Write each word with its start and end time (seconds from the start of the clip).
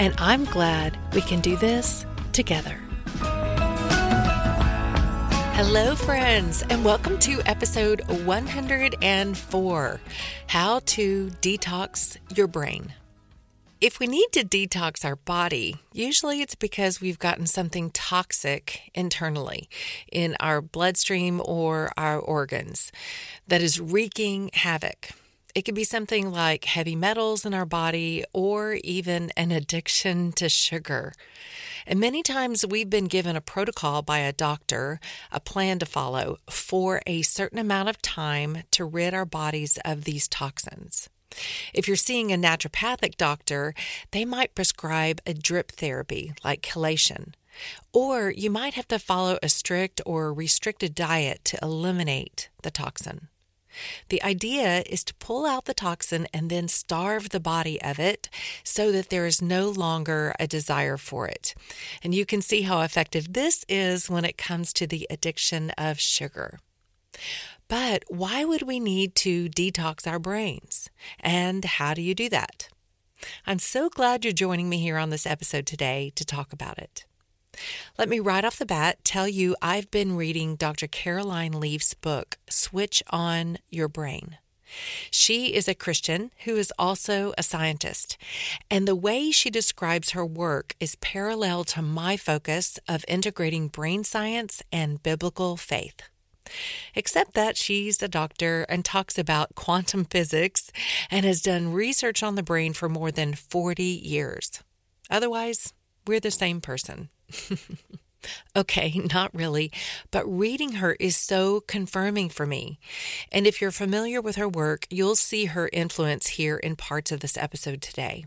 And 0.00 0.14
I'm 0.16 0.46
glad 0.46 0.96
we 1.12 1.20
can 1.20 1.40
do 1.42 1.56
this 1.56 2.06
together. 2.32 2.80
Hello, 5.52 5.94
friends, 5.94 6.64
and 6.70 6.82
welcome 6.82 7.18
to 7.18 7.42
episode 7.44 8.00
104 8.24 10.00
How 10.46 10.80
to 10.86 11.30
Detox 11.42 12.16
Your 12.34 12.46
Brain. 12.46 12.94
If 13.82 14.00
we 14.00 14.06
need 14.06 14.28
to 14.32 14.42
detox 14.42 15.04
our 15.04 15.16
body, 15.16 15.76
usually 15.92 16.40
it's 16.40 16.54
because 16.54 17.02
we've 17.02 17.18
gotten 17.18 17.46
something 17.46 17.90
toxic 17.90 18.90
internally 18.94 19.68
in 20.10 20.34
our 20.40 20.62
bloodstream 20.62 21.42
or 21.44 21.92
our 21.98 22.18
organs 22.18 22.90
that 23.46 23.60
is 23.60 23.78
wreaking 23.78 24.48
havoc. 24.54 25.10
It 25.54 25.62
could 25.62 25.74
be 25.74 25.84
something 25.84 26.30
like 26.30 26.64
heavy 26.64 26.94
metals 26.94 27.44
in 27.44 27.54
our 27.54 27.66
body 27.66 28.24
or 28.32 28.74
even 28.84 29.30
an 29.36 29.50
addiction 29.50 30.32
to 30.32 30.48
sugar. 30.48 31.12
And 31.86 31.98
many 31.98 32.22
times 32.22 32.64
we've 32.64 32.90
been 32.90 33.06
given 33.06 33.36
a 33.36 33.40
protocol 33.40 34.02
by 34.02 34.18
a 34.18 34.32
doctor, 34.32 35.00
a 35.32 35.40
plan 35.40 35.78
to 35.80 35.86
follow 35.86 36.38
for 36.48 37.02
a 37.06 37.22
certain 37.22 37.58
amount 37.58 37.88
of 37.88 38.00
time 38.00 38.62
to 38.70 38.84
rid 38.84 39.12
our 39.12 39.24
bodies 39.24 39.78
of 39.84 40.04
these 40.04 40.28
toxins. 40.28 41.08
If 41.72 41.86
you're 41.86 41.96
seeing 41.96 42.32
a 42.32 42.36
naturopathic 42.36 43.16
doctor, 43.16 43.74
they 44.10 44.24
might 44.24 44.54
prescribe 44.54 45.20
a 45.26 45.34
drip 45.34 45.72
therapy 45.72 46.32
like 46.44 46.62
chelation. 46.62 47.32
Or 47.92 48.30
you 48.30 48.50
might 48.50 48.74
have 48.74 48.88
to 48.88 48.98
follow 48.98 49.38
a 49.42 49.48
strict 49.48 50.00
or 50.06 50.32
restricted 50.32 50.94
diet 50.94 51.44
to 51.46 51.58
eliminate 51.62 52.48
the 52.62 52.70
toxin. 52.70 53.28
The 54.08 54.22
idea 54.22 54.82
is 54.86 55.04
to 55.04 55.14
pull 55.14 55.46
out 55.46 55.64
the 55.64 55.74
toxin 55.74 56.26
and 56.32 56.50
then 56.50 56.68
starve 56.68 57.30
the 57.30 57.40
body 57.40 57.80
of 57.82 57.98
it 57.98 58.28
so 58.64 58.92
that 58.92 59.10
there 59.10 59.26
is 59.26 59.40
no 59.40 59.68
longer 59.68 60.34
a 60.38 60.46
desire 60.46 60.96
for 60.96 61.28
it. 61.28 61.54
And 62.02 62.14
you 62.14 62.26
can 62.26 62.42
see 62.42 62.62
how 62.62 62.80
effective 62.80 63.32
this 63.32 63.64
is 63.68 64.10
when 64.10 64.24
it 64.24 64.38
comes 64.38 64.72
to 64.74 64.86
the 64.86 65.06
addiction 65.10 65.70
of 65.70 66.00
sugar. 66.00 66.58
But 67.68 68.04
why 68.08 68.44
would 68.44 68.62
we 68.62 68.80
need 68.80 69.14
to 69.16 69.48
detox 69.48 70.06
our 70.06 70.18
brains? 70.18 70.90
And 71.20 71.64
how 71.64 71.94
do 71.94 72.02
you 72.02 72.14
do 72.14 72.28
that? 72.30 72.68
I'm 73.46 73.58
so 73.58 73.88
glad 73.88 74.24
you're 74.24 74.32
joining 74.32 74.68
me 74.68 74.78
here 74.78 74.96
on 74.96 75.10
this 75.10 75.26
episode 75.26 75.66
today 75.66 76.12
to 76.16 76.24
talk 76.24 76.52
about 76.52 76.78
it. 76.78 77.04
Let 77.98 78.08
me 78.08 78.20
right 78.20 78.44
off 78.44 78.58
the 78.58 78.66
bat 78.66 79.04
tell 79.04 79.28
you 79.28 79.56
I've 79.60 79.90
been 79.90 80.16
reading 80.16 80.56
Dr. 80.56 80.86
Caroline 80.86 81.52
Leaf's 81.52 81.94
book, 81.94 82.38
Switch 82.48 83.02
On 83.10 83.58
Your 83.68 83.88
Brain. 83.88 84.38
She 85.10 85.52
is 85.54 85.66
a 85.68 85.74
Christian 85.74 86.30
who 86.44 86.56
is 86.56 86.72
also 86.78 87.34
a 87.36 87.42
scientist, 87.42 88.16
and 88.70 88.86
the 88.86 88.94
way 88.94 89.30
she 89.30 89.50
describes 89.50 90.10
her 90.10 90.24
work 90.24 90.76
is 90.78 90.96
parallel 90.96 91.64
to 91.64 91.82
my 91.82 92.16
focus 92.16 92.78
of 92.88 93.04
integrating 93.08 93.68
brain 93.68 94.04
science 94.04 94.62
and 94.70 95.02
biblical 95.02 95.56
faith. 95.56 96.02
Except 96.94 97.34
that 97.34 97.56
she's 97.56 98.02
a 98.02 98.08
doctor 98.08 98.64
and 98.68 98.84
talks 98.84 99.18
about 99.18 99.54
quantum 99.54 100.04
physics 100.04 100.72
and 101.10 101.24
has 101.24 101.42
done 101.42 101.72
research 101.72 102.22
on 102.22 102.34
the 102.34 102.42
brain 102.42 102.72
for 102.72 102.88
more 102.88 103.10
than 103.12 103.34
40 103.34 103.82
years. 103.82 104.62
Otherwise, 105.10 105.72
we're 106.06 106.20
the 106.20 106.30
same 106.30 106.60
person. 106.60 107.08
okay, 108.56 109.00
not 109.12 109.34
really, 109.34 109.72
but 110.10 110.26
reading 110.26 110.72
her 110.72 110.96
is 111.00 111.16
so 111.16 111.60
confirming 111.60 112.28
for 112.28 112.46
me. 112.46 112.78
And 113.32 113.46
if 113.46 113.60
you're 113.60 113.70
familiar 113.70 114.20
with 114.20 114.36
her 114.36 114.48
work, 114.48 114.86
you'll 114.90 115.16
see 115.16 115.46
her 115.46 115.70
influence 115.72 116.28
here 116.28 116.56
in 116.56 116.76
parts 116.76 117.12
of 117.12 117.20
this 117.20 117.36
episode 117.36 117.82
today. 117.82 118.26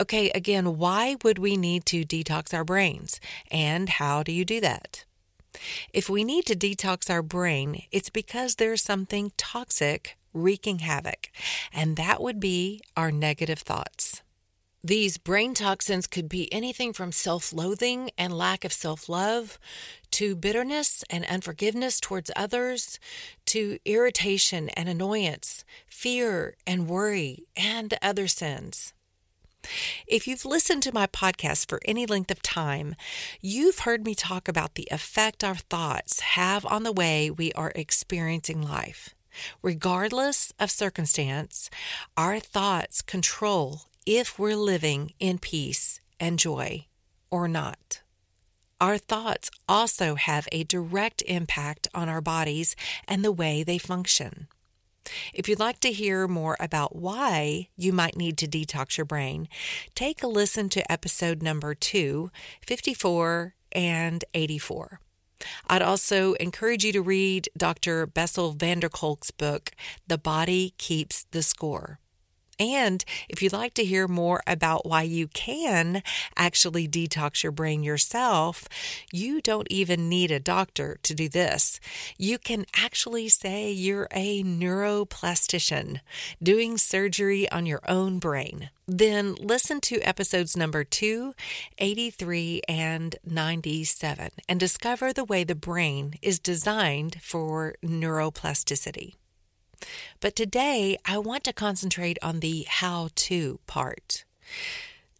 Okay, 0.00 0.30
again, 0.30 0.78
why 0.78 1.16
would 1.24 1.38
we 1.38 1.56
need 1.56 1.84
to 1.86 2.04
detox 2.04 2.54
our 2.54 2.64
brains? 2.64 3.20
And 3.50 3.88
how 3.88 4.22
do 4.22 4.32
you 4.32 4.44
do 4.44 4.60
that? 4.60 5.04
If 5.92 6.08
we 6.08 6.22
need 6.22 6.46
to 6.46 6.54
detox 6.54 7.10
our 7.10 7.22
brain, 7.22 7.82
it's 7.90 8.10
because 8.10 8.56
there's 8.56 8.82
something 8.82 9.32
toxic 9.36 10.16
wreaking 10.32 10.80
havoc, 10.80 11.30
and 11.72 11.96
that 11.96 12.22
would 12.22 12.38
be 12.38 12.82
our 12.96 13.10
negative 13.10 13.60
thoughts. 13.60 14.22
These 14.86 15.18
brain 15.18 15.52
toxins 15.52 16.06
could 16.06 16.28
be 16.28 16.52
anything 16.52 16.92
from 16.92 17.10
self 17.10 17.52
loathing 17.52 18.12
and 18.16 18.32
lack 18.32 18.64
of 18.64 18.72
self 18.72 19.08
love 19.08 19.58
to 20.12 20.36
bitterness 20.36 21.02
and 21.10 21.24
unforgiveness 21.24 21.98
towards 21.98 22.30
others 22.36 23.00
to 23.46 23.80
irritation 23.84 24.68
and 24.68 24.88
annoyance, 24.88 25.64
fear 25.88 26.54
and 26.68 26.86
worry, 26.86 27.46
and 27.56 27.94
other 28.00 28.28
sins. 28.28 28.92
If 30.06 30.28
you've 30.28 30.44
listened 30.44 30.84
to 30.84 30.94
my 30.94 31.08
podcast 31.08 31.68
for 31.68 31.80
any 31.84 32.06
length 32.06 32.30
of 32.30 32.40
time, 32.40 32.94
you've 33.40 33.80
heard 33.80 34.04
me 34.04 34.14
talk 34.14 34.46
about 34.46 34.76
the 34.76 34.86
effect 34.92 35.42
our 35.42 35.56
thoughts 35.56 36.20
have 36.20 36.64
on 36.64 36.84
the 36.84 36.92
way 36.92 37.28
we 37.28 37.50
are 37.54 37.72
experiencing 37.74 38.62
life. 38.62 39.16
Regardless 39.64 40.52
of 40.60 40.70
circumstance, 40.70 41.70
our 42.16 42.38
thoughts 42.38 43.02
control 43.02 43.82
if 44.06 44.38
we're 44.38 44.56
living 44.56 45.12
in 45.18 45.36
peace 45.38 46.00
and 46.20 46.38
joy 46.38 46.86
or 47.28 47.48
not. 47.48 48.02
Our 48.80 48.98
thoughts 48.98 49.50
also 49.68 50.14
have 50.14 50.46
a 50.52 50.62
direct 50.62 51.22
impact 51.22 51.88
on 51.92 52.08
our 52.08 52.20
bodies 52.20 52.76
and 53.08 53.24
the 53.24 53.32
way 53.32 53.64
they 53.64 53.78
function. 53.78 54.46
If 55.34 55.48
you'd 55.48 55.58
like 55.58 55.80
to 55.80 55.92
hear 55.92 56.28
more 56.28 56.56
about 56.60 56.94
why 56.94 57.68
you 57.76 57.92
might 57.92 58.16
need 58.16 58.38
to 58.38 58.46
detox 58.46 58.96
your 58.96 59.04
brain, 59.04 59.48
take 59.94 60.22
a 60.22 60.28
listen 60.28 60.68
to 60.70 60.92
episode 60.92 61.42
number 61.42 61.74
2, 61.74 62.30
54 62.64 63.54
and 63.72 64.24
84. 64.34 65.00
I'd 65.68 65.82
also 65.82 66.34
encourage 66.34 66.84
you 66.84 66.92
to 66.92 67.02
read 67.02 67.48
Dr. 67.56 68.06
Bessel 68.06 68.52
van 68.52 68.80
der 68.80 68.88
Kolk's 68.88 69.30
book, 69.30 69.72
The 70.06 70.18
Body 70.18 70.74
Keeps 70.78 71.24
the 71.30 71.42
Score. 71.42 71.98
And 72.58 73.04
if 73.28 73.42
you'd 73.42 73.52
like 73.52 73.74
to 73.74 73.84
hear 73.84 74.08
more 74.08 74.42
about 74.46 74.86
why 74.86 75.02
you 75.02 75.28
can 75.28 76.02
actually 76.36 76.88
detox 76.88 77.42
your 77.42 77.52
brain 77.52 77.82
yourself, 77.82 78.66
you 79.12 79.40
don't 79.40 79.66
even 79.70 80.08
need 80.08 80.30
a 80.30 80.40
doctor 80.40 80.98
to 81.02 81.14
do 81.14 81.28
this. 81.28 81.78
You 82.16 82.38
can 82.38 82.64
actually 82.74 83.28
say 83.28 83.70
you're 83.70 84.08
a 84.10 84.42
neuroplastician 84.42 86.00
doing 86.42 86.78
surgery 86.78 87.50
on 87.50 87.66
your 87.66 87.82
own 87.86 88.18
brain. 88.18 88.70
Then 88.88 89.34
listen 89.34 89.80
to 89.82 90.00
episodes 90.00 90.56
number 90.56 90.84
2, 90.84 91.34
83, 91.78 92.62
and 92.68 93.16
97 93.26 94.30
and 94.48 94.60
discover 94.60 95.12
the 95.12 95.24
way 95.24 95.42
the 95.44 95.56
brain 95.56 96.14
is 96.22 96.38
designed 96.38 97.20
for 97.20 97.74
neuroplasticity. 97.84 99.14
But 100.20 100.36
today, 100.36 100.96
I 101.04 101.18
want 101.18 101.44
to 101.44 101.52
concentrate 101.52 102.18
on 102.22 102.40
the 102.40 102.66
how 102.68 103.08
to 103.14 103.60
part. 103.66 104.24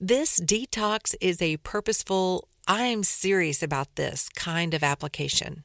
This 0.00 0.40
detox 0.40 1.14
is 1.20 1.40
a 1.40 1.56
purposeful, 1.58 2.48
I'm 2.66 3.02
serious 3.02 3.62
about 3.62 3.96
this 3.96 4.28
kind 4.30 4.74
of 4.74 4.82
application. 4.82 5.64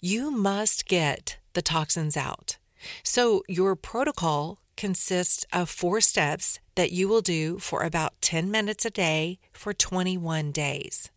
You 0.00 0.30
must 0.30 0.86
get 0.86 1.38
the 1.54 1.62
toxins 1.62 2.16
out. 2.16 2.58
So, 3.02 3.42
your 3.48 3.74
protocol 3.74 4.58
consists 4.76 5.44
of 5.52 5.70
four 5.70 6.00
steps 6.00 6.60
that 6.74 6.92
you 6.92 7.08
will 7.08 7.22
do 7.22 7.58
for 7.58 7.82
about 7.82 8.20
10 8.20 8.50
minutes 8.50 8.84
a 8.84 8.90
day 8.90 9.38
for 9.52 9.72
21 9.72 10.52
days. 10.52 11.10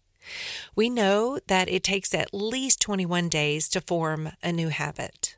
We 0.75 0.89
know 0.89 1.39
that 1.47 1.69
it 1.69 1.83
takes 1.83 2.13
at 2.13 2.33
least 2.33 2.81
21 2.81 3.29
days 3.29 3.69
to 3.69 3.81
form 3.81 4.31
a 4.41 4.51
new 4.51 4.69
habit. 4.69 5.35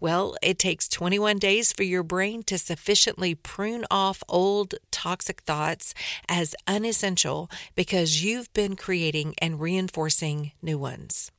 Well, 0.00 0.36
it 0.42 0.58
takes 0.58 0.88
21 0.88 1.38
days 1.38 1.72
for 1.72 1.82
your 1.82 2.02
brain 2.02 2.42
to 2.44 2.58
sufficiently 2.58 3.34
prune 3.34 3.84
off 3.90 4.22
old 4.28 4.74
toxic 4.90 5.42
thoughts 5.42 5.94
as 6.28 6.54
unessential 6.66 7.50
because 7.74 8.22
you've 8.22 8.52
been 8.52 8.76
creating 8.76 9.34
and 9.38 9.60
reinforcing 9.60 10.52
new 10.60 10.78
ones. 10.78 11.30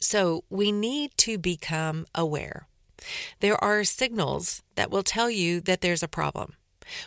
So 0.00 0.44
we 0.50 0.72
need 0.72 1.12
to 1.18 1.38
become 1.38 2.06
aware. 2.14 2.66
There 3.40 3.62
are 3.62 3.84
signals 3.84 4.62
that 4.74 4.90
will 4.90 5.02
tell 5.02 5.30
you 5.30 5.60
that 5.60 5.80
there's 5.80 6.02
a 6.02 6.08
problem. 6.08 6.54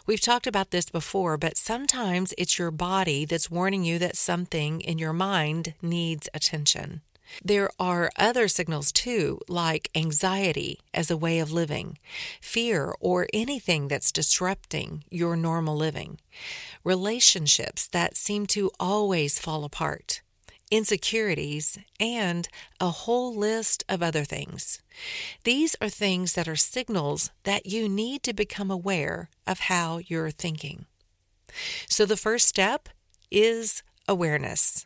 We've 0.06 0.22
talked 0.22 0.48
about 0.48 0.72
this 0.72 0.90
before, 0.90 1.38
but 1.38 1.58
sometimes 1.58 2.34
it's 2.38 2.58
your 2.58 2.72
body 2.72 3.26
that's 3.26 3.52
warning 3.52 3.84
you 3.84 4.00
that 4.00 4.16
something 4.16 4.82
in 4.82 4.98
your 4.98 5.14
mind 5.14 5.74
needs 5.82 6.30
attention. 6.34 7.02
There 7.44 7.70
are 7.80 8.12
other 8.18 8.48
signals 8.48 8.92
too, 8.92 9.40
like 9.48 9.90
anxiety 9.96 10.80
as 10.94 11.10
a 11.10 11.18
way 11.18 11.40
of 11.40 11.52
living, 11.52 11.98
fear, 12.42 12.94
or 13.00 13.28
anything 13.34 13.88
that's 13.88 14.12
disrupting 14.12 15.04
your 15.10 15.36
normal 15.36 15.76
living, 15.76 16.20
relationships 16.84 17.88
that 17.88 18.18
seem 18.18 18.46
to 18.48 18.72
always 18.80 19.40
fall 19.40 19.64
apart, 19.64 20.22
insecurities, 20.70 21.78
and 22.00 22.48
a 22.80 22.90
whole 22.90 23.34
list 23.36 23.84
of 23.88 24.04
other 24.04 24.24
things. 24.24 24.82
These 25.44 25.76
are 25.82 25.90
things 25.90 26.34
that 26.34 26.48
are 26.48 26.56
signals 26.56 27.32
that 27.44 27.66
you 27.66 27.90
need 27.90 28.24
to 28.24 28.34
become 28.34 28.70
aware 28.70 29.30
of 29.48 29.62
how 29.62 30.00
you're 30.00 30.32
thinking. 30.32 30.86
So 31.88 32.06
the 32.06 32.18
first 32.18 32.48
step 32.48 32.90
is 33.32 33.84
awareness. 34.08 34.86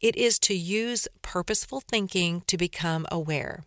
It 0.00 0.16
is 0.16 0.38
to 0.40 0.54
use 0.54 1.08
purposeful 1.22 1.80
thinking 1.80 2.42
to 2.46 2.56
become 2.56 3.06
aware. 3.10 3.64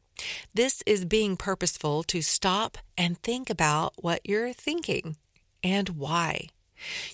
This 0.53 0.81
is 0.85 1.05
being 1.05 1.37
purposeful 1.37 2.03
to 2.03 2.21
stop 2.21 2.77
and 2.97 3.21
think 3.21 3.49
about 3.49 3.93
what 3.97 4.21
you're 4.23 4.53
thinking 4.53 5.17
and 5.63 5.89
why. 5.89 6.47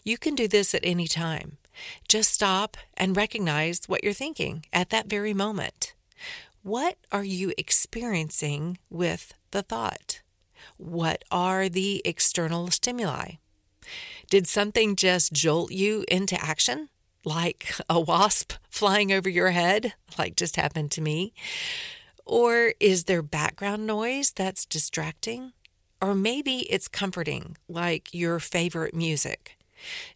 You 0.04 0.18
can 0.18 0.36
do 0.36 0.48
this 0.48 0.74
at 0.74 0.86
any 0.86 1.08
time. 1.08 1.58
Just 2.08 2.34
stop 2.34 2.78
and 2.96 3.18
recognize 3.18 3.82
what 3.88 4.04
you're 4.04 4.14
thinking 4.14 4.66
at 4.72 4.90
that 4.90 5.08
very 5.08 5.34
moment. 5.34 5.94
What 6.62 6.98
are 7.12 7.24
you 7.24 7.54
experiencing 7.58 8.78
with 8.90 9.34
the 9.52 9.64
thought? 9.64 10.22
What 10.78 11.24
are 11.32 11.68
the 11.68 12.02
external 12.06 12.70
stimuli? 12.72 13.34
Did 14.30 14.48
something 14.48 14.96
just 14.96 15.34
jolt 15.34 15.72
you 15.72 16.06
into 16.08 16.42
action? 16.42 16.90
Like 17.26 17.74
a 17.90 18.00
wasp 18.00 18.54
flying 18.70 19.12
over 19.12 19.30
your 19.30 19.52
head, 19.52 19.94
like 20.18 20.36
just 20.36 20.56
happened 20.56 20.92
to 20.92 21.02
me? 21.02 21.34
Or 22.26 22.74
is 22.80 23.06
there 23.06 23.22
background 23.22 23.86
noise 23.86 24.32
that's 24.32 24.66
distracting? 24.66 25.54
Or 26.02 26.16
maybe 26.16 26.68
it's 26.70 26.88
comforting, 26.88 27.58
like 27.68 28.14
your 28.14 28.40
favorite 28.40 28.94
music. 28.94 29.58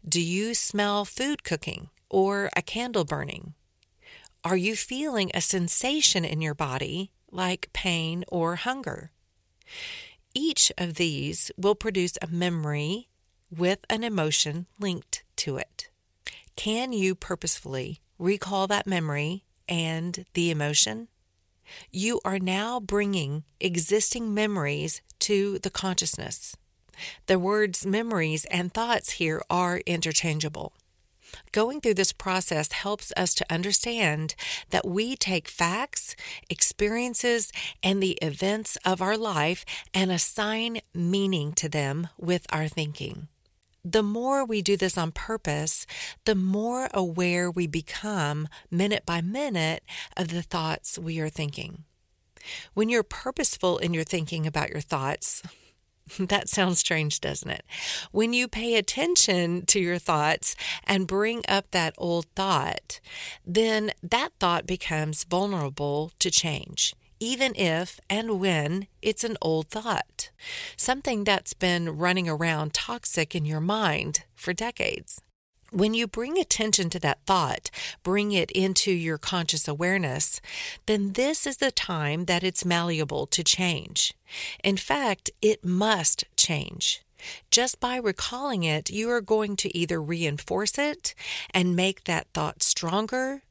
Do 0.07 0.21
you 0.21 0.53
smell 0.53 1.05
food 1.05 1.43
cooking 1.43 1.89
or 2.09 2.49
a 2.55 2.61
candle 2.61 3.05
burning? 3.05 3.53
Are 4.43 4.57
you 4.57 4.75
feeling 4.75 5.31
a 5.33 5.41
sensation 5.41 6.23
in 6.23 6.41
your 6.41 6.55
body, 6.55 7.11
like 7.31 7.69
pain 7.73 8.23
or 8.29 8.55
hunger? 8.55 9.11
Each 10.33 10.71
of 10.77 10.95
these 10.95 11.51
will 11.57 11.75
produce 11.75 12.17
a 12.21 12.27
memory 12.27 13.07
with 13.49 13.79
an 13.89 14.03
emotion 14.03 14.67
linked 14.79 15.23
to 15.37 15.57
it. 15.57 15.89
Can 16.57 16.91
you 16.91 17.13
purposefully 17.13 18.01
recall 18.17 18.65
that 18.65 18.87
memory 18.87 19.45
and 19.69 20.25
the 20.33 20.49
emotion? 20.49 21.07
You 21.91 22.19
are 22.25 22.39
now 22.39 22.79
bringing 22.79 23.43
existing 23.59 24.33
memories 24.33 25.03
to 25.19 25.59
the 25.59 25.69
consciousness. 25.69 26.57
The 27.27 27.37
words 27.37 27.85
memories 27.85 28.45
and 28.45 28.73
thoughts 28.73 29.11
here 29.11 29.43
are 29.51 29.81
interchangeable. 29.85 30.73
Going 31.51 31.79
through 31.79 31.93
this 31.93 32.11
process 32.11 32.71
helps 32.71 33.13
us 33.15 33.35
to 33.35 33.53
understand 33.53 34.33
that 34.71 34.87
we 34.87 35.15
take 35.15 35.47
facts, 35.47 36.15
experiences, 36.49 37.51
and 37.83 38.01
the 38.01 38.17
events 38.19 38.79
of 38.83 38.99
our 38.99 39.15
life 39.15 39.63
and 39.93 40.11
assign 40.11 40.79
meaning 40.91 41.53
to 41.53 41.69
them 41.69 42.07
with 42.17 42.47
our 42.51 42.67
thinking 42.67 43.27
the 43.91 44.03
more 44.03 44.43
we 44.43 44.61
do 44.61 44.75
this 44.75 44.97
on 44.97 45.11
purpose, 45.11 45.85
the 46.25 46.35
more 46.35 46.89
aware 46.93 47.49
we 47.49 47.67
become 47.67 48.47
minute 48.69 49.05
by 49.05 49.21
minute 49.21 49.83
of 50.15 50.27
the 50.29 50.41
thoughts 50.41 50.99
we 50.99 51.19
are 51.19 51.29
thinking. 51.29 51.83
When 52.73 52.89
you're 52.89 53.03
purposeful 53.03 53.77
in 53.77 53.93
your 53.93 54.03
thinking 54.03 54.45
about 54.45 54.69
your 54.69 54.81
thoughts, 54.81 55.41
that 56.19 56.49
sounds 56.49 56.79
strange, 56.79 57.21
doesn't 57.21 57.49
it? 57.49 57.63
When 58.11 58.33
you 58.33 58.47
pay 58.47 58.75
attention 58.75 59.65
to 59.67 59.79
your 59.79 59.99
thoughts 59.99 60.55
and 60.83 61.07
bring 61.07 61.43
up 61.47 61.71
that 61.71 61.93
old 61.97 62.25
thought, 62.35 62.99
then 63.45 63.91
that 64.03 64.29
thought 64.39 64.65
becomes 64.65 65.23
vulnerable 65.23 66.11
to 66.19 66.29
change 66.29 66.93
even 67.19 67.55
if 67.55 67.99
and 68.09 68.39
when 68.39 68.87
it's 69.01 69.23
an 69.23 69.37
old 69.41 69.69
thought, 69.69 70.29
something 70.75 71.23
that's 71.23 71.53
been 71.53 71.97
running 71.97 72.29
around 72.29 72.73
toxic 72.73 73.35
in 73.35 73.45
your 73.45 73.61
mind 73.61 74.23
for 74.35 74.53
decades. 74.53 75.21
When 75.71 75.93
you 75.93 76.07
bring 76.07 76.37
attention 76.37 76.89
to 76.91 76.99
that 76.99 77.25
thought, 77.25 77.69
bring 78.01 78.31
it 78.31 78.51
into 78.51 78.91
your 78.91 79.17
conscious 79.17 79.67
awareness, 79.67 80.39
then 80.85 81.13
this 81.13 81.45
is 81.45 81.57
the 81.57 81.71
time 81.71 82.25
that 82.25 82.43
it's 82.43 82.63
malleable 82.63 83.27
to 83.27 83.43
change. 83.43 84.13
In 84.63 84.77
fact, 84.77 85.29
it 85.41 85.65
must 85.65 86.23
change. 86.37 87.01
Just 87.51 87.81
by 87.81 87.97
recalling 87.97 88.63
it, 88.63 88.89
you 88.89 89.09
are 89.09 89.21
going 89.21 89.57
to 89.57 89.75
either 89.77 90.01
reinforce 90.01 90.77
it 90.77 91.13
and 91.51 91.75
make 91.75 92.05
that 92.05 92.27
thought 92.33 92.63
stronger, 92.63 93.41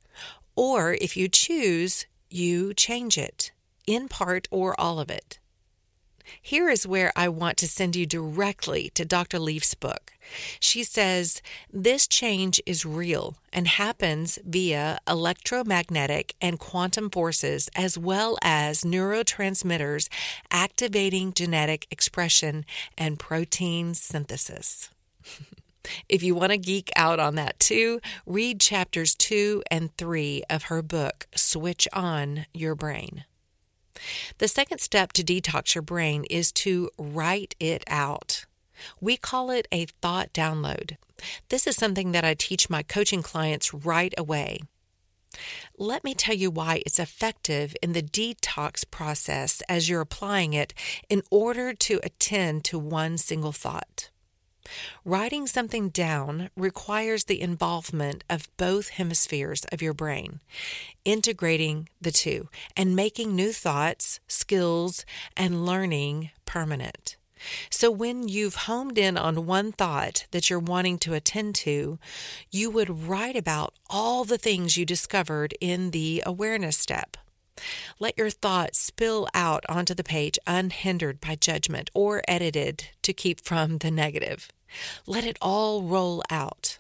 or 0.54 0.94
if 0.94 1.18
you 1.18 1.28
choose, 1.28 2.06
you 2.30 2.72
change 2.72 3.18
it 3.18 3.52
in 3.86 4.08
part 4.08 4.48
or 4.50 4.78
all 4.80 4.98
of 4.98 5.10
it. 5.10 5.38
Here 6.40 6.68
is 6.68 6.86
where 6.86 7.12
I 7.16 7.28
want 7.28 7.56
to 7.58 7.68
send 7.68 7.96
you 7.96 8.06
directly 8.06 8.90
to 8.94 9.04
Dr. 9.04 9.38
Leaf's 9.38 9.74
book. 9.74 10.12
She 10.58 10.82
says 10.82 11.40
this 11.72 12.06
change 12.06 12.60
is 12.66 12.84
real 12.84 13.36
and 13.52 13.68
happens 13.68 14.38
via 14.44 14.98
electromagnetic 15.08 16.34
and 16.40 16.58
quantum 16.58 17.10
forces, 17.10 17.68
as 17.76 17.96
well 17.96 18.36
as 18.42 18.82
neurotransmitters 18.82 20.08
activating 20.50 21.32
genetic 21.32 21.86
expression 21.90 22.64
and 22.98 23.18
protein 23.18 23.94
synthesis. 23.94 24.90
if 26.08 26.22
you 26.22 26.34
want 26.34 26.50
to 26.50 26.58
geek 26.58 26.90
out 26.96 27.20
on 27.20 27.36
that 27.36 27.58
too, 27.60 28.00
read 28.26 28.60
chapters 28.60 29.14
two 29.14 29.62
and 29.70 29.96
three 29.96 30.42
of 30.50 30.64
her 30.64 30.82
book, 30.82 31.28
Switch 31.36 31.86
On 31.92 32.46
Your 32.52 32.74
Brain. 32.74 33.24
The 34.38 34.48
second 34.48 34.80
step 34.80 35.12
to 35.14 35.24
detox 35.24 35.74
your 35.74 35.82
brain 35.82 36.24
is 36.30 36.52
to 36.52 36.90
write 36.98 37.54
it 37.60 37.84
out. 37.86 38.46
We 39.00 39.16
call 39.16 39.50
it 39.50 39.66
a 39.72 39.86
thought 40.02 40.32
download. 40.32 40.96
This 41.48 41.66
is 41.66 41.76
something 41.76 42.12
that 42.12 42.24
I 42.24 42.34
teach 42.34 42.68
my 42.68 42.82
coaching 42.82 43.22
clients 43.22 43.72
right 43.72 44.12
away. 44.18 44.60
Let 45.78 46.04
me 46.04 46.14
tell 46.14 46.34
you 46.34 46.50
why 46.50 46.82
it's 46.86 46.98
effective 46.98 47.76
in 47.82 47.92
the 47.92 48.02
detox 48.02 48.90
process 48.90 49.62
as 49.68 49.88
you're 49.88 50.00
applying 50.00 50.52
it 50.52 50.72
in 51.08 51.22
order 51.30 51.74
to 51.74 52.00
attend 52.02 52.64
to 52.64 52.78
one 52.78 53.18
single 53.18 53.52
thought. 53.52 54.10
Writing 55.04 55.46
something 55.46 55.88
down 55.88 56.50
requires 56.56 57.24
the 57.24 57.40
involvement 57.40 58.24
of 58.28 58.48
both 58.56 58.90
hemispheres 58.90 59.64
of 59.72 59.82
your 59.82 59.94
brain, 59.94 60.40
integrating 61.04 61.88
the 62.00 62.10
two 62.10 62.48
and 62.76 62.96
making 62.96 63.34
new 63.34 63.52
thoughts, 63.52 64.20
skills, 64.26 65.04
and 65.36 65.64
learning 65.64 66.30
permanent. 66.44 67.16
So, 67.70 67.90
when 67.90 68.28
you've 68.28 68.54
homed 68.54 68.96
in 68.96 69.16
on 69.16 69.46
one 69.46 69.70
thought 69.72 70.26
that 70.30 70.48
you're 70.48 70.58
wanting 70.58 70.98
to 71.00 71.14
attend 71.14 71.54
to, 71.56 71.98
you 72.50 72.70
would 72.70 73.06
write 73.06 73.36
about 73.36 73.74
all 73.90 74.24
the 74.24 74.38
things 74.38 74.76
you 74.76 74.86
discovered 74.86 75.54
in 75.60 75.90
the 75.90 76.22
awareness 76.24 76.78
step. 76.78 77.16
Let 77.98 78.18
your 78.18 78.30
thoughts 78.30 78.80
spill 78.80 79.28
out 79.34 79.64
onto 79.68 79.94
the 79.94 80.04
page 80.04 80.38
unhindered 80.46 81.20
by 81.20 81.36
judgment 81.36 81.90
or 81.94 82.22
edited 82.28 82.88
to 83.02 83.12
keep 83.12 83.40
from 83.44 83.78
the 83.78 83.90
negative. 83.90 84.48
Let 85.06 85.24
it 85.24 85.38
all 85.40 85.82
roll 85.82 86.22
out. 86.30 86.78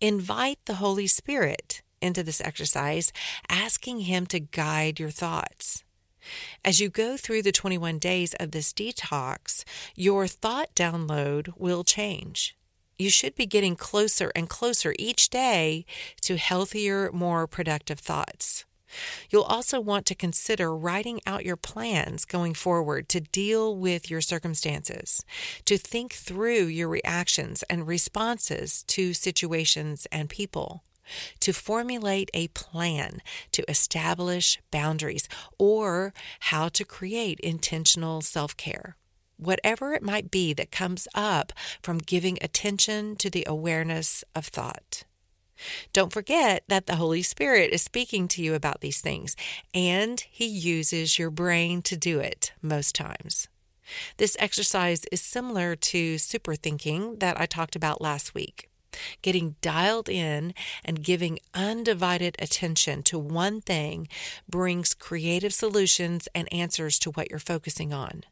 Invite 0.00 0.58
the 0.66 0.74
Holy 0.74 1.06
Spirit 1.06 1.82
into 2.00 2.22
this 2.22 2.40
exercise, 2.40 3.12
asking 3.48 4.00
Him 4.00 4.26
to 4.26 4.40
guide 4.40 5.00
your 5.00 5.10
thoughts. 5.10 5.84
As 6.64 6.80
you 6.80 6.88
go 6.88 7.16
through 7.16 7.42
the 7.42 7.52
21 7.52 7.98
days 7.98 8.34
of 8.34 8.50
this 8.50 8.72
detox, 8.72 9.64
your 9.94 10.26
thought 10.26 10.74
download 10.74 11.52
will 11.56 11.84
change. 11.84 12.56
You 12.98 13.10
should 13.10 13.34
be 13.34 13.46
getting 13.46 13.76
closer 13.76 14.32
and 14.34 14.48
closer 14.48 14.94
each 14.98 15.28
day 15.28 15.84
to 16.22 16.36
healthier, 16.36 17.10
more 17.12 17.46
productive 17.46 17.98
thoughts. 17.98 18.64
You'll 19.30 19.42
also 19.42 19.80
want 19.80 20.06
to 20.06 20.14
consider 20.14 20.76
writing 20.76 21.20
out 21.26 21.44
your 21.44 21.56
plans 21.56 22.24
going 22.24 22.54
forward 22.54 23.08
to 23.10 23.20
deal 23.20 23.76
with 23.76 24.10
your 24.10 24.20
circumstances, 24.20 25.24
to 25.64 25.76
think 25.76 26.12
through 26.12 26.66
your 26.66 26.88
reactions 26.88 27.62
and 27.68 27.86
responses 27.86 28.82
to 28.84 29.12
situations 29.12 30.06
and 30.12 30.28
people, 30.28 30.84
to 31.40 31.52
formulate 31.52 32.30
a 32.34 32.48
plan 32.48 33.20
to 33.52 33.68
establish 33.70 34.60
boundaries, 34.70 35.28
or 35.58 36.12
how 36.40 36.68
to 36.68 36.84
create 36.84 37.40
intentional 37.40 38.20
self 38.20 38.56
care 38.56 38.96
whatever 39.38 39.92
it 39.92 40.02
might 40.02 40.30
be 40.30 40.54
that 40.54 40.70
comes 40.70 41.06
up 41.14 41.52
from 41.82 41.98
giving 41.98 42.38
attention 42.40 43.16
to 43.16 43.30
the 43.30 43.44
awareness 43.46 44.24
of 44.34 44.46
thought. 44.46 45.04
Don't 45.92 46.12
forget 46.12 46.64
that 46.68 46.86
the 46.86 46.96
Holy 46.96 47.22
Spirit 47.22 47.72
is 47.72 47.82
speaking 47.82 48.28
to 48.28 48.42
you 48.42 48.54
about 48.54 48.80
these 48.80 49.00
things, 49.00 49.36
and 49.72 50.20
He 50.20 50.46
uses 50.46 51.18
your 51.18 51.30
brain 51.30 51.82
to 51.82 51.96
do 51.96 52.20
it 52.20 52.52
most 52.62 52.94
times. 52.94 53.48
This 54.16 54.36
exercise 54.38 55.04
is 55.12 55.22
similar 55.22 55.76
to 55.76 56.18
super 56.18 56.54
thinking 56.54 57.16
that 57.18 57.40
I 57.40 57.46
talked 57.46 57.76
about 57.76 58.00
last 58.00 58.34
week. 58.34 58.68
Getting 59.22 59.56
dialed 59.60 60.08
in 60.08 60.54
and 60.84 61.04
giving 61.04 61.38
undivided 61.54 62.36
attention 62.38 63.02
to 63.04 63.18
one 63.18 63.60
thing 63.60 64.08
brings 64.48 64.94
creative 64.94 65.52
solutions 65.52 66.28
and 66.34 66.52
answers 66.52 66.98
to 67.00 67.10
what 67.10 67.30
you're 67.30 67.38
focusing 67.38 67.92
on. 67.92 68.24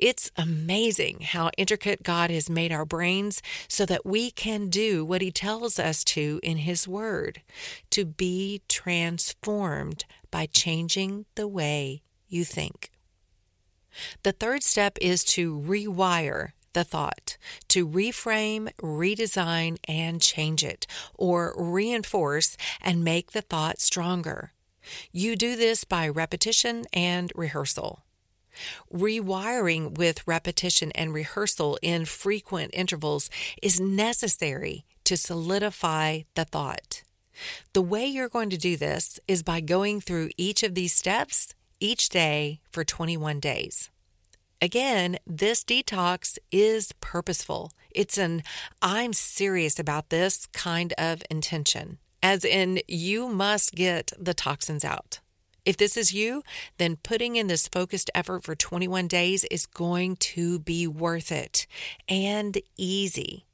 It's 0.00 0.30
amazing 0.34 1.20
how 1.20 1.50
intricate 1.58 2.02
God 2.02 2.30
has 2.30 2.48
made 2.48 2.72
our 2.72 2.86
brains 2.86 3.42
so 3.68 3.84
that 3.84 4.06
we 4.06 4.30
can 4.30 4.70
do 4.70 5.04
what 5.04 5.20
He 5.20 5.30
tells 5.30 5.78
us 5.78 6.02
to 6.04 6.40
in 6.42 6.56
His 6.56 6.88
Word 6.88 7.42
to 7.90 8.06
be 8.06 8.62
transformed 8.66 10.06
by 10.30 10.46
changing 10.46 11.26
the 11.34 11.46
way 11.46 12.02
you 12.28 12.44
think. 12.44 12.90
The 14.22 14.32
third 14.32 14.62
step 14.62 14.96
is 15.02 15.22
to 15.24 15.60
rewire 15.60 16.52
the 16.72 16.84
thought, 16.84 17.36
to 17.68 17.86
reframe, 17.86 18.72
redesign, 18.78 19.76
and 19.86 20.22
change 20.22 20.64
it, 20.64 20.86
or 21.14 21.54
reinforce 21.58 22.56
and 22.80 23.04
make 23.04 23.32
the 23.32 23.42
thought 23.42 23.80
stronger. 23.80 24.54
You 25.12 25.36
do 25.36 25.56
this 25.56 25.84
by 25.84 26.08
repetition 26.08 26.86
and 26.90 27.30
rehearsal. 27.34 28.04
Rewiring 28.92 29.96
with 29.96 30.26
repetition 30.26 30.92
and 30.92 31.12
rehearsal 31.14 31.78
in 31.82 32.04
frequent 32.04 32.70
intervals 32.74 33.30
is 33.62 33.80
necessary 33.80 34.84
to 35.04 35.16
solidify 35.16 36.22
the 36.34 36.44
thought. 36.44 37.02
The 37.72 37.82
way 37.82 38.06
you're 38.06 38.28
going 38.28 38.50
to 38.50 38.58
do 38.58 38.76
this 38.76 39.18
is 39.26 39.42
by 39.42 39.60
going 39.60 40.00
through 40.00 40.30
each 40.36 40.62
of 40.62 40.74
these 40.74 40.92
steps 40.92 41.54
each 41.80 42.08
day 42.10 42.60
for 42.70 42.84
21 42.84 43.40
days. 43.40 43.90
Again, 44.62 45.18
this 45.26 45.64
detox 45.64 46.38
is 46.52 46.92
purposeful. 47.00 47.72
It's 47.90 48.18
an 48.18 48.42
I'm 48.82 49.14
serious 49.14 49.78
about 49.78 50.10
this 50.10 50.46
kind 50.48 50.92
of 50.98 51.22
intention, 51.30 51.98
as 52.22 52.44
in, 52.44 52.80
you 52.86 53.28
must 53.28 53.74
get 53.74 54.12
the 54.18 54.34
toxins 54.34 54.84
out. 54.84 55.20
If 55.64 55.76
this 55.76 55.96
is 55.96 56.12
you, 56.12 56.42
then 56.78 56.96
putting 56.96 57.36
in 57.36 57.46
this 57.46 57.68
focused 57.68 58.10
effort 58.14 58.44
for 58.44 58.54
21 58.54 59.08
days 59.08 59.44
is 59.44 59.66
going 59.66 60.16
to 60.16 60.58
be 60.58 60.86
worth 60.86 61.30
it 61.30 61.66
and 62.08 62.58
easy. 62.76 63.44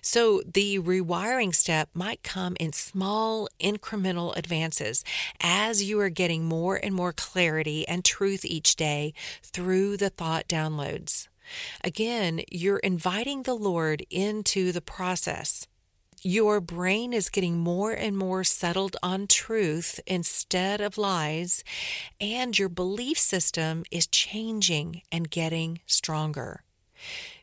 So, 0.00 0.42
the 0.46 0.78
rewiring 0.78 1.54
step 1.54 1.88
might 1.92 2.22
come 2.22 2.56
in 2.60 2.72
small 2.72 3.48
incremental 3.60 4.36
advances 4.36 5.02
as 5.40 5.82
you 5.82 5.98
are 6.00 6.08
getting 6.08 6.44
more 6.44 6.76
and 6.76 6.94
more 6.94 7.12
clarity 7.12 7.86
and 7.88 8.04
truth 8.04 8.44
each 8.44 8.76
day 8.76 9.12
through 9.42 9.96
the 9.96 10.10
thought 10.10 10.46
downloads. 10.46 11.26
Again, 11.82 12.42
you're 12.50 12.78
inviting 12.78 13.42
the 13.42 13.54
Lord 13.54 14.04
into 14.10 14.72
the 14.72 14.80
process 14.80 15.66
your 16.26 16.60
brain 16.60 17.12
is 17.12 17.28
getting 17.28 17.56
more 17.56 17.92
and 17.92 18.18
more 18.18 18.42
settled 18.42 18.96
on 19.00 19.28
truth 19.28 20.00
instead 20.08 20.80
of 20.80 20.98
lies, 20.98 21.62
and 22.20 22.58
your 22.58 22.68
belief 22.68 23.16
system 23.16 23.84
is 23.92 24.08
changing 24.08 25.02
and 25.12 25.30
getting 25.30 25.78
stronger. 25.86 26.64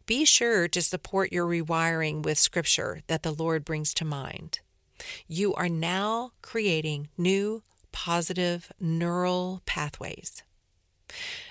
Be 0.05 0.25
sure 0.25 0.67
to 0.67 0.81
support 0.81 1.31
your 1.31 1.47
rewiring 1.47 2.23
with 2.23 2.37
scripture 2.37 2.99
that 3.07 3.23
the 3.23 3.31
Lord 3.31 3.63
brings 3.63 3.93
to 3.93 4.03
mind. 4.03 4.59
You 5.29 5.53
are 5.53 5.69
now 5.69 6.33
creating 6.41 7.07
new 7.17 7.63
positive 7.93 8.69
neural 8.81 9.61
pathways. 9.65 10.43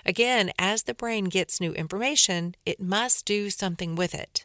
Again, 0.04 0.50
as 0.58 0.82
the 0.82 0.92
brain 0.92 1.26
gets 1.26 1.62
new 1.62 1.72
information, 1.72 2.56
it 2.66 2.78
must 2.78 3.24
do 3.24 3.48
something 3.48 3.94
with 3.94 4.14
it. 4.14 4.44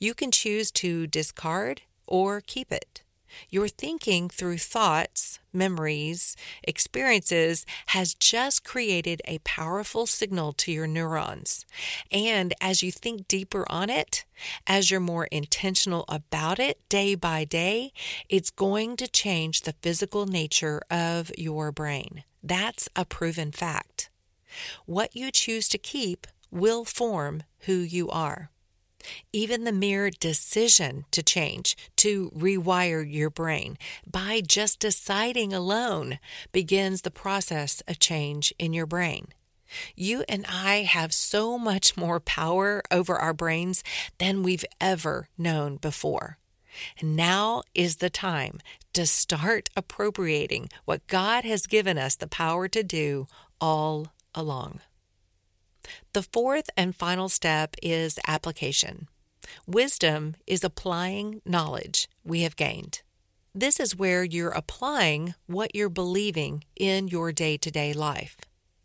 You 0.00 0.12
can 0.12 0.32
choose 0.32 0.72
to 0.72 1.06
discard 1.06 1.82
or 2.06 2.40
keep 2.40 2.72
it. 2.72 3.02
Your 3.50 3.68
thinking 3.68 4.28
through 4.28 4.58
thoughts, 4.58 5.40
memories, 5.52 6.36
experiences 6.62 7.66
has 7.88 8.14
just 8.14 8.64
created 8.64 9.22
a 9.24 9.38
powerful 9.40 10.06
signal 10.06 10.52
to 10.54 10.72
your 10.72 10.86
neurons. 10.86 11.66
And 12.10 12.54
as 12.60 12.82
you 12.82 12.92
think 12.92 13.28
deeper 13.28 13.66
on 13.70 13.90
it, 13.90 14.24
as 14.66 14.90
you're 14.90 15.00
more 15.00 15.26
intentional 15.26 16.04
about 16.08 16.58
it 16.58 16.78
day 16.88 17.14
by 17.14 17.44
day, 17.44 17.92
it's 18.28 18.50
going 18.50 18.96
to 18.96 19.08
change 19.08 19.62
the 19.62 19.74
physical 19.82 20.26
nature 20.26 20.82
of 20.90 21.30
your 21.36 21.72
brain. 21.72 22.24
That's 22.42 22.88
a 22.94 23.04
proven 23.04 23.52
fact. 23.52 24.08
What 24.86 25.14
you 25.14 25.30
choose 25.30 25.68
to 25.68 25.78
keep 25.78 26.26
will 26.50 26.84
form 26.84 27.42
who 27.60 27.74
you 27.74 28.08
are. 28.08 28.50
Even 29.32 29.64
the 29.64 29.72
mere 29.72 30.10
decision 30.10 31.04
to 31.10 31.22
change, 31.22 31.76
to 31.96 32.30
rewire 32.30 33.04
your 33.08 33.30
brain, 33.30 33.78
by 34.10 34.40
just 34.40 34.80
deciding 34.80 35.52
alone, 35.52 36.18
begins 36.52 37.02
the 37.02 37.10
process 37.10 37.82
of 37.88 37.98
change 37.98 38.52
in 38.58 38.72
your 38.72 38.86
brain. 38.86 39.28
You 39.94 40.24
and 40.28 40.46
I 40.48 40.82
have 40.82 41.12
so 41.12 41.58
much 41.58 41.96
more 41.96 42.20
power 42.20 42.82
over 42.90 43.16
our 43.16 43.34
brains 43.34 43.82
than 44.18 44.42
we've 44.42 44.64
ever 44.80 45.28
known 45.36 45.76
before. 45.76 46.38
Now 47.02 47.62
is 47.74 47.96
the 47.96 48.10
time 48.10 48.60
to 48.92 49.06
start 49.06 49.70
appropriating 49.76 50.68
what 50.84 51.06
God 51.06 51.44
has 51.44 51.66
given 51.66 51.98
us 51.98 52.16
the 52.16 52.28
power 52.28 52.68
to 52.68 52.82
do 52.82 53.26
all 53.60 54.12
along. 54.34 54.80
The 56.12 56.22
fourth 56.22 56.70
and 56.76 56.94
final 56.94 57.28
step 57.28 57.76
is 57.82 58.18
application. 58.26 59.08
Wisdom 59.66 60.36
is 60.46 60.64
applying 60.64 61.40
knowledge 61.44 62.08
we 62.24 62.42
have 62.42 62.56
gained. 62.56 63.02
This 63.54 63.80
is 63.80 63.96
where 63.96 64.22
you're 64.22 64.50
applying 64.50 65.34
what 65.46 65.74
you're 65.74 65.88
believing 65.88 66.64
in 66.74 67.08
your 67.08 67.32
day 67.32 67.56
to 67.56 67.70
day 67.70 67.92
life. 67.92 68.36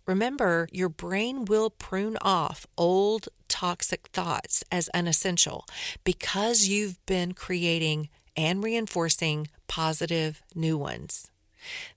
Remember, 0.07 0.67
your 0.71 0.89
brain 0.89 1.45
will 1.45 1.69
prune 1.69 2.17
off 2.21 2.65
old 2.77 3.27
toxic 3.47 4.07
thoughts 4.09 4.63
as 4.71 4.89
unessential 4.93 5.65
because 6.03 6.67
you've 6.67 7.05
been 7.05 7.33
creating 7.33 8.09
and 8.35 8.63
reinforcing 8.63 9.47
positive 9.67 10.41
new 10.55 10.77
ones. 10.77 11.29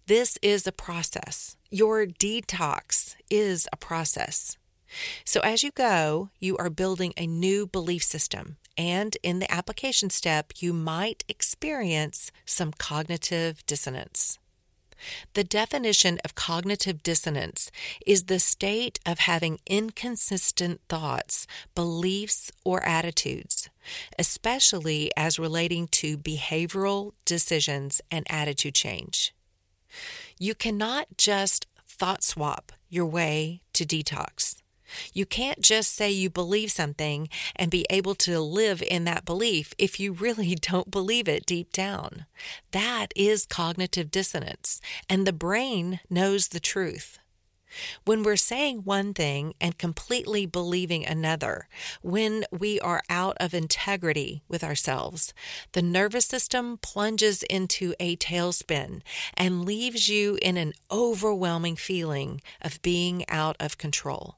This 0.06 0.38
is 0.42 0.66
a 0.66 0.72
process. 0.72 1.56
Your 1.70 2.06
detox 2.06 3.14
is 3.30 3.68
a 3.72 3.76
process. 3.76 4.58
So, 5.24 5.40
as 5.40 5.62
you 5.62 5.70
go, 5.70 6.30
you 6.38 6.56
are 6.56 6.70
building 6.70 7.12
a 7.16 7.26
new 7.26 7.66
belief 7.66 8.02
system. 8.02 8.56
And 8.76 9.16
in 9.22 9.38
the 9.38 9.52
application 9.52 10.10
step, 10.10 10.52
you 10.58 10.72
might 10.72 11.24
experience 11.28 12.32
some 12.44 12.72
cognitive 12.72 13.64
dissonance. 13.66 14.38
The 15.34 15.44
definition 15.44 16.18
of 16.24 16.34
cognitive 16.34 17.02
dissonance 17.02 17.70
is 18.06 18.24
the 18.24 18.38
state 18.38 19.00
of 19.04 19.20
having 19.20 19.60
inconsistent 19.66 20.80
thoughts, 20.88 21.46
beliefs, 21.74 22.50
or 22.64 22.82
attitudes, 22.84 23.68
especially 24.18 25.10
as 25.16 25.38
relating 25.38 25.88
to 25.88 26.16
behavioral 26.16 27.12
decisions 27.24 28.00
and 28.10 28.26
attitude 28.30 28.74
change. 28.74 29.34
You 30.38 30.54
cannot 30.54 31.16
just 31.16 31.66
thought 31.86 32.24
swap 32.24 32.72
your 32.88 33.06
way 33.06 33.60
to 33.74 33.84
detox. 33.84 34.62
You 35.12 35.26
can't 35.26 35.60
just 35.60 35.94
say 35.94 36.10
you 36.10 36.30
believe 36.30 36.70
something 36.70 37.28
and 37.56 37.70
be 37.70 37.86
able 37.90 38.14
to 38.16 38.40
live 38.40 38.82
in 38.82 39.04
that 39.04 39.24
belief 39.24 39.74
if 39.78 39.98
you 39.98 40.12
really 40.12 40.54
don't 40.60 40.90
believe 40.90 41.28
it 41.28 41.46
deep 41.46 41.72
down. 41.72 42.26
That 42.72 43.08
is 43.16 43.46
cognitive 43.46 44.10
dissonance, 44.10 44.80
and 45.08 45.26
the 45.26 45.32
brain 45.32 46.00
knows 46.10 46.48
the 46.48 46.60
truth. 46.60 47.18
When 48.04 48.22
we're 48.22 48.36
saying 48.36 48.82
one 48.84 49.14
thing 49.14 49.54
and 49.60 49.78
completely 49.78 50.46
believing 50.46 51.04
another, 51.04 51.68
when 52.02 52.44
we 52.50 52.80
are 52.80 53.02
out 53.08 53.36
of 53.40 53.54
integrity 53.54 54.42
with 54.48 54.62
ourselves, 54.62 55.34
the 55.72 55.82
nervous 55.82 56.26
system 56.26 56.78
plunges 56.78 57.42
into 57.44 57.94
a 57.98 58.16
tailspin 58.16 59.02
and 59.36 59.64
leaves 59.64 60.08
you 60.08 60.38
in 60.42 60.56
an 60.56 60.72
overwhelming 60.90 61.76
feeling 61.76 62.40
of 62.60 62.82
being 62.82 63.24
out 63.28 63.56
of 63.58 63.78
control. 63.78 64.36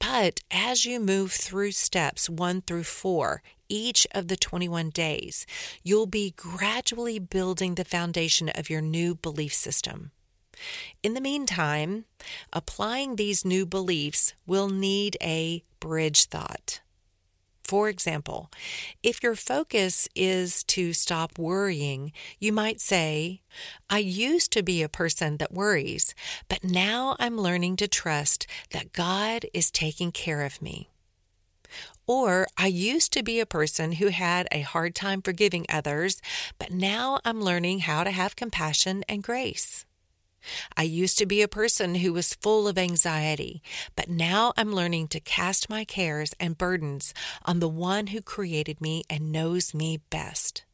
But 0.00 0.40
as 0.50 0.86
you 0.86 0.98
move 0.98 1.30
through 1.30 1.72
steps 1.72 2.28
one 2.28 2.62
through 2.62 2.84
four, 2.84 3.42
each 3.68 4.06
of 4.12 4.28
the 4.28 4.36
21 4.36 4.90
days, 4.90 5.46
you'll 5.84 6.06
be 6.06 6.32
gradually 6.36 7.18
building 7.18 7.74
the 7.74 7.84
foundation 7.84 8.48
of 8.48 8.68
your 8.68 8.80
new 8.80 9.14
belief 9.14 9.54
system. 9.54 10.10
In 11.02 11.14
the 11.14 11.20
meantime, 11.20 12.06
applying 12.52 13.16
these 13.16 13.44
new 13.44 13.64
beliefs 13.64 14.34
will 14.46 14.68
need 14.68 15.16
a 15.22 15.62
bridge 15.78 16.24
thought. 16.24 16.80
For 17.70 17.88
example, 17.88 18.50
if 19.00 19.22
your 19.22 19.36
focus 19.36 20.08
is 20.16 20.64
to 20.64 20.92
stop 20.92 21.38
worrying, 21.38 22.10
you 22.40 22.52
might 22.52 22.80
say, 22.80 23.42
I 23.88 23.98
used 23.98 24.50
to 24.54 24.64
be 24.64 24.82
a 24.82 24.88
person 24.88 25.36
that 25.36 25.52
worries, 25.52 26.12
but 26.48 26.64
now 26.64 27.14
I'm 27.20 27.38
learning 27.38 27.76
to 27.76 27.86
trust 27.86 28.48
that 28.72 28.92
God 28.92 29.46
is 29.54 29.70
taking 29.70 30.10
care 30.10 30.42
of 30.42 30.60
me. 30.60 30.90
Or, 32.08 32.48
I 32.58 32.66
used 32.66 33.12
to 33.12 33.22
be 33.22 33.38
a 33.38 33.46
person 33.46 33.92
who 33.92 34.08
had 34.08 34.48
a 34.50 34.62
hard 34.62 34.96
time 34.96 35.22
forgiving 35.22 35.64
others, 35.68 36.20
but 36.58 36.72
now 36.72 37.20
I'm 37.24 37.40
learning 37.40 37.80
how 37.86 38.02
to 38.02 38.10
have 38.10 38.34
compassion 38.34 39.04
and 39.08 39.22
grace. 39.22 39.86
I 40.76 40.82
used 40.82 41.18
to 41.18 41.26
be 41.26 41.42
a 41.42 41.48
person 41.48 41.96
who 41.96 42.12
was 42.12 42.34
full 42.34 42.66
of 42.66 42.78
anxiety, 42.78 43.62
but 43.96 44.08
now 44.08 44.52
I'm 44.56 44.74
learning 44.74 45.08
to 45.08 45.20
cast 45.20 45.70
my 45.70 45.84
cares 45.84 46.34
and 46.40 46.58
burdens 46.58 47.12
on 47.44 47.60
the 47.60 47.68
one 47.68 48.08
who 48.08 48.22
created 48.22 48.80
me 48.80 49.02
and 49.10 49.32
knows 49.32 49.74
me 49.74 50.00
best. 50.10 50.64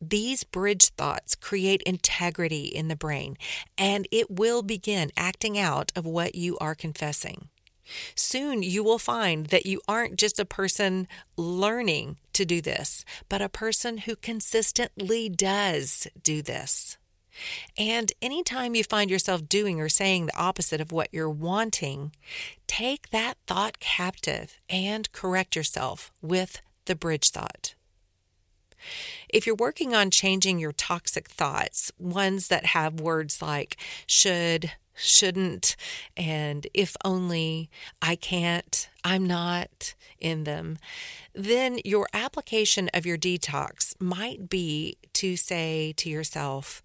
These 0.00 0.44
bridge 0.44 0.90
thoughts 0.90 1.34
create 1.34 1.82
integrity 1.82 2.66
in 2.66 2.88
the 2.88 2.96
brain, 2.96 3.36
and 3.76 4.06
it 4.12 4.30
will 4.30 4.62
begin 4.62 5.10
acting 5.16 5.58
out 5.58 5.90
of 5.96 6.06
what 6.06 6.34
you 6.36 6.56
are 6.58 6.76
confessing. 6.76 7.48
Soon 8.14 8.62
you 8.62 8.84
will 8.84 8.98
find 8.98 9.46
that 9.46 9.66
you 9.66 9.80
aren't 9.88 10.16
just 10.16 10.38
a 10.38 10.44
person 10.44 11.08
learning 11.36 12.18
to 12.34 12.44
do 12.44 12.60
this, 12.60 13.04
but 13.28 13.42
a 13.42 13.48
person 13.48 13.98
who 13.98 14.14
consistently 14.14 15.28
does 15.28 16.06
do 16.22 16.42
this. 16.42 16.96
And 17.76 18.12
anytime 18.20 18.74
you 18.74 18.84
find 18.84 19.10
yourself 19.10 19.48
doing 19.48 19.80
or 19.80 19.88
saying 19.88 20.26
the 20.26 20.38
opposite 20.38 20.80
of 20.80 20.92
what 20.92 21.08
you're 21.12 21.30
wanting, 21.30 22.12
take 22.66 23.10
that 23.10 23.36
thought 23.46 23.78
captive 23.80 24.60
and 24.68 25.10
correct 25.12 25.56
yourself 25.56 26.12
with 26.20 26.60
the 26.86 26.96
bridge 26.96 27.30
thought. 27.30 27.74
If 29.28 29.46
you're 29.46 29.56
working 29.56 29.94
on 29.94 30.10
changing 30.10 30.58
your 30.58 30.72
toxic 30.72 31.28
thoughts, 31.28 31.92
ones 31.98 32.48
that 32.48 32.66
have 32.66 33.00
words 33.00 33.42
like 33.42 33.76
should, 34.06 34.72
shouldn't, 34.94 35.76
and 36.16 36.66
if 36.74 36.96
only, 37.04 37.70
I 38.00 38.16
can't, 38.16 38.88
I'm 39.04 39.26
not 39.26 39.94
in 40.18 40.44
them, 40.44 40.78
then 41.34 41.78
your 41.84 42.08
application 42.12 42.88
of 42.94 43.06
your 43.06 43.18
detox 43.18 43.94
might 44.00 44.48
be 44.48 44.96
to 45.14 45.36
say 45.36 45.92
to 45.98 46.08
yourself, 46.08 46.82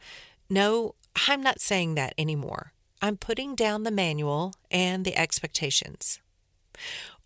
no, 0.54 0.94
I'm 1.28 1.42
not 1.42 1.60
saying 1.60 1.96
that 1.96 2.13
anymore. 2.18 2.74
I'm 3.02 3.18
putting 3.18 3.56
down 3.56 3.84
the 3.84 3.92
manual 3.92 4.54
and 4.70 5.04
the 5.04 5.18
expectations. 5.18 6.20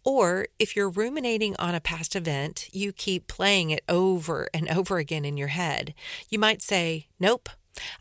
Or 0.03 0.47
if 0.57 0.75
you're 0.75 0.89
ruminating 0.89 1.55
on 1.57 1.75
a 1.75 1.81
past 1.81 2.15
event, 2.15 2.69
you 2.71 2.93
keep 2.93 3.27
playing 3.27 3.71
it 3.71 3.83
over 3.89 4.47
and 4.53 4.69
over 4.69 4.97
again 4.97 5.25
in 5.25 5.35
your 5.35 5.49
head. 5.49 5.93
You 6.29 6.39
might 6.39 6.61
say, 6.61 7.07
Nope, 7.19 7.49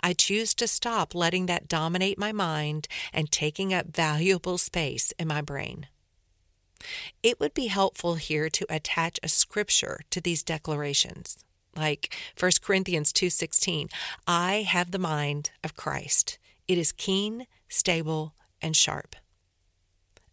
I 0.00 0.12
choose 0.12 0.54
to 0.54 0.68
stop 0.68 1.14
letting 1.14 1.46
that 1.46 1.66
dominate 1.66 2.18
my 2.18 2.30
mind 2.30 2.86
and 3.12 3.30
taking 3.30 3.74
up 3.74 3.94
valuable 3.94 4.58
space 4.58 5.12
in 5.18 5.26
my 5.26 5.40
brain. 5.40 5.88
It 7.22 7.40
would 7.40 7.52
be 7.52 7.66
helpful 7.66 8.14
here 8.14 8.48
to 8.50 8.66
attach 8.70 9.18
a 9.22 9.28
scripture 9.28 10.02
to 10.10 10.20
these 10.20 10.44
declarations 10.44 11.36
like 11.76 12.14
1 12.38 12.62
Corinthians 12.62 13.12
2:16, 13.12 13.88
I 14.26 14.62
have 14.62 14.90
the 14.90 14.98
mind 14.98 15.50
of 15.62 15.76
Christ. 15.76 16.38
It 16.68 16.78
is 16.78 16.92
keen, 16.92 17.46
stable, 17.68 18.34
and 18.60 18.76
sharp. 18.76 19.16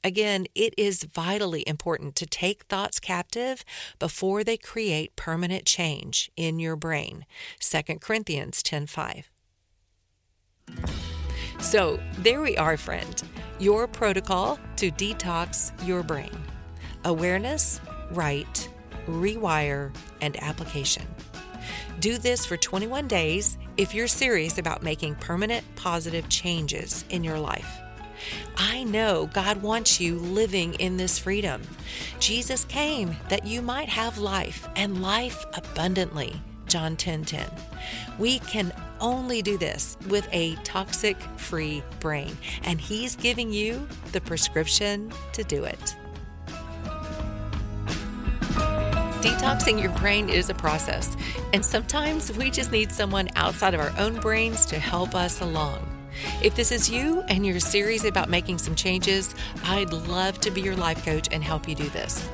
Again, 0.04 0.48
it 0.54 0.74
is 0.78 1.04
vitally 1.04 1.64
important 1.66 2.16
to 2.18 2.26
take 2.26 2.64
thoughts 2.64 3.00
captive 3.00 3.64
before 4.00 4.44
they 4.44 4.58
create 4.58 5.16
permanent 5.16 5.66
change 5.66 6.30
in 6.36 6.60
your 6.60 6.76
brain. 6.76 7.26
2 7.60 8.02
Corinthians 8.02 8.62
10:5. 8.62 9.30
So, 11.60 12.00
there 12.18 12.42
we 12.42 12.58
are, 12.58 12.76
friend. 12.76 13.24
Your 13.60 13.88
protocol 13.88 14.60
to 14.76 14.92
detox 14.92 15.72
your 15.88 16.04
brain. 16.04 16.38
Awareness, 17.06 17.80
write, 18.12 18.68
rewire, 19.08 19.96
and 20.20 20.36
application. 20.44 21.08
Do 22.00 22.18
this 22.18 22.46
for 22.46 22.58
21 22.58 23.08
days 23.08 23.58
if 23.78 23.94
you're 23.94 24.08
serious 24.08 24.58
about 24.58 24.84
making 24.84 25.16
permanent 25.16 25.64
positive 25.76 26.28
changes 26.30 27.06
in 27.10 27.24
your 27.24 27.40
life. 27.40 27.80
I 28.58 28.84
know 28.84 29.30
God 29.34 29.62
wants 29.62 30.00
you 30.00 30.18
living 30.18 30.76
in 30.76 30.98
this 30.98 31.20
freedom. 31.20 31.62
Jesus 32.20 32.66
came 32.66 33.16
that 33.30 33.46
you 33.46 33.62
might 33.62 33.90
have 33.90 34.18
life 34.18 34.68
and 34.76 35.02
life 35.02 35.46
abundantly. 35.54 36.42
John 36.68 36.96
10:10. 36.96 37.26
10, 37.26 37.48
10. 37.48 37.52
We 38.18 38.40
can 38.40 38.74
only 39.00 39.42
do 39.42 39.58
this 39.58 39.98
with 40.08 40.28
a 40.32 40.56
toxic 40.64 41.18
free 41.38 41.84
brain, 42.00 42.38
and 42.64 42.80
He's 42.80 43.16
giving 43.16 43.52
you 43.52 43.88
the 44.12 44.22
prescription 44.22 45.12
to 45.34 45.44
do 45.44 45.66
it. 45.66 45.96
Detoxing 49.24 49.82
your 49.82 49.92
brain 49.92 50.28
is 50.28 50.50
a 50.50 50.54
process, 50.54 51.16
and 51.54 51.64
sometimes 51.64 52.36
we 52.36 52.52
just 52.52 52.74
need 52.74 52.92
someone 52.92 53.30
outside 53.38 53.74
of 53.74 53.80
our 53.80 53.94
own 53.98 54.20
brains 54.20 54.66
to 54.66 54.78
help 54.78 55.16
us 55.16 55.40
along. 55.40 55.80
If 56.42 56.58
this 56.58 56.74
is 56.74 56.90
you 56.90 57.22
and 57.30 57.46
you're 57.46 57.62
serious 57.62 58.04
about 58.04 58.30
making 58.30 58.58
some 58.58 58.76
changes, 58.76 59.34
I'd 59.64 59.94
love 59.94 60.42
to 60.42 60.52
be 60.52 60.60
your 60.60 60.76
life 60.76 61.06
coach 61.06 61.30
and 61.32 61.42
help 61.42 61.70
you 61.70 61.74
do 61.76 61.88
this. 61.92 62.28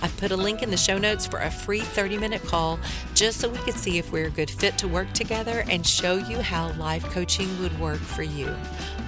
I've 0.00 0.16
put 0.16 0.32
a 0.32 0.36
link 0.36 0.62
in 0.62 0.70
the 0.70 0.76
show 0.76 0.98
notes 0.98 1.26
for 1.26 1.38
a 1.38 1.50
free 1.50 1.80
30 1.80 2.18
minute 2.18 2.42
call 2.44 2.78
just 3.14 3.40
so 3.40 3.48
we 3.48 3.58
could 3.58 3.74
see 3.74 3.98
if 3.98 4.12
we're 4.12 4.26
a 4.26 4.30
good 4.30 4.50
fit 4.50 4.78
to 4.78 4.88
work 4.88 5.12
together 5.12 5.64
and 5.68 5.86
show 5.86 6.16
you 6.16 6.40
how 6.40 6.72
life 6.72 7.04
coaching 7.10 7.48
would 7.60 7.78
work 7.78 8.00
for 8.00 8.22
you. 8.22 8.54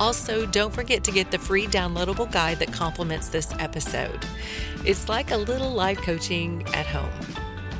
Also, 0.00 0.46
don't 0.46 0.72
forget 0.72 1.04
to 1.04 1.12
get 1.12 1.30
the 1.30 1.38
free 1.38 1.66
downloadable 1.66 2.30
guide 2.30 2.58
that 2.58 2.72
complements 2.72 3.28
this 3.28 3.52
episode. 3.58 4.24
It's 4.84 5.08
like 5.08 5.30
a 5.30 5.36
little 5.36 5.70
life 5.70 5.98
coaching 5.98 6.64
at 6.74 6.86
home. 6.86 7.10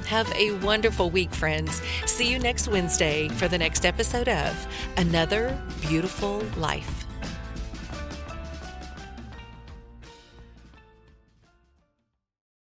Have 0.07 0.31
a 0.35 0.53
wonderful 0.59 1.11
week, 1.11 1.35
friends. 1.35 1.81
See 2.07 2.31
you 2.31 2.38
next 2.38 2.68
Wednesday 2.68 3.29
for 3.29 3.49
the 3.49 3.59
next 3.59 3.87
episode 3.87 4.29
of 4.29 4.66
Another 4.97 5.59
Beautiful 5.81 6.40
Life. 6.57 7.04